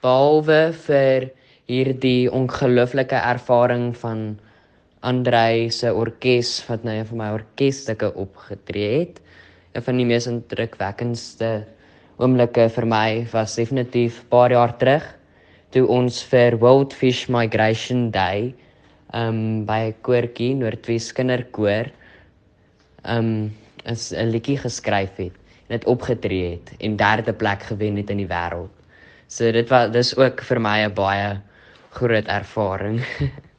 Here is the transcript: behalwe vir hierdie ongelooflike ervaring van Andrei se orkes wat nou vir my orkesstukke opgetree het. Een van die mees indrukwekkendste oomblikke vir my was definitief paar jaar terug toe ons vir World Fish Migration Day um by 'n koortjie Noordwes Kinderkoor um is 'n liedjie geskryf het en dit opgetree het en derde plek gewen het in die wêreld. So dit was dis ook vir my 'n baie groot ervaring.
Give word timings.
behalwe 0.00 0.72
vir 0.86 1.30
hierdie 1.70 2.30
ongelooflike 2.32 3.16
ervaring 3.16 3.90
van 4.00 4.38
Andrei 5.00 5.70
se 5.72 5.92
orkes 5.92 6.58
wat 6.68 6.84
nou 6.84 6.96
vir 7.04 7.18
my 7.20 7.28
orkesstukke 7.36 8.10
opgetree 8.20 8.90
het. 8.98 9.20
Een 9.72 9.84
van 9.86 10.00
die 10.00 10.08
mees 10.08 10.26
indrukwekkendste 10.28 11.50
oomblikke 12.20 12.66
vir 12.74 12.86
my 12.88 13.26
was 13.32 13.56
definitief 13.56 14.24
paar 14.32 14.52
jaar 14.52 14.74
terug 14.80 15.06
toe 15.70 15.86
ons 15.86 16.18
vir 16.32 16.58
World 16.58 16.92
Fish 16.96 17.28
Migration 17.30 18.10
Day 18.10 18.50
um 19.14 19.64
by 19.66 19.92
'n 19.92 19.94
koortjie 20.02 20.54
Noordwes 20.58 21.12
Kinderkoor 21.12 21.92
um 23.04 23.54
is 23.84 24.12
'n 24.12 24.32
liedjie 24.32 24.58
geskryf 24.58 25.16
het 25.16 25.36
en 25.68 25.78
dit 25.78 25.86
opgetree 25.86 26.50
het 26.56 26.74
en 26.80 26.96
derde 26.96 27.32
plek 27.32 27.62
gewen 27.62 27.96
het 27.96 28.10
in 28.10 28.16
die 28.16 28.26
wêreld. 28.26 28.79
So 29.30 29.50
dit 29.54 29.68
was 29.70 29.92
dis 29.94 30.10
ook 30.18 30.42
vir 30.42 30.58
my 30.60 30.78
'n 30.86 30.94
baie 30.94 31.28
groot 31.94 32.26
ervaring. 32.26 32.98